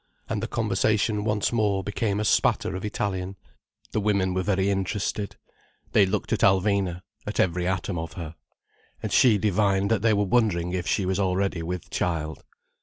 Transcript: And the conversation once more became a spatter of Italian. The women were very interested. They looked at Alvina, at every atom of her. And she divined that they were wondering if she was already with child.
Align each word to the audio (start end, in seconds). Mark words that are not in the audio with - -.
And 0.27 0.41
the 0.41 0.47
conversation 0.47 1.23
once 1.23 1.53
more 1.53 1.83
became 1.83 2.19
a 2.19 2.25
spatter 2.25 2.75
of 2.75 2.83
Italian. 2.83 3.35
The 3.91 3.99
women 4.01 4.33
were 4.33 4.41
very 4.41 4.67
interested. 4.67 5.35
They 5.91 6.07
looked 6.07 6.33
at 6.33 6.39
Alvina, 6.39 7.01
at 7.27 7.39
every 7.39 7.67
atom 7.67 7.99
of 7.99 8.13
her. 8.13 8.33
And 9.03 9.11
she 9.11 9.37
divined 9.37 9.91
that 9.91 10.01
they 10.01 10.13
were 10.13 10.23
wondering 10.25 10.73
if 10.73 10.87
she 10.87 11.05
was 11.05 11.19
already 11.19 11.61
with 11.61 11.91
child. 11.91 12.43